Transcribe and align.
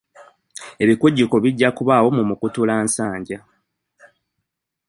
Ebikujjuko 0.83 1.35
bijja 1.43 1.69
kubaawo 1.77 2.09
mu 2.17 2.23
Mukutulansanja. 2.29 3.39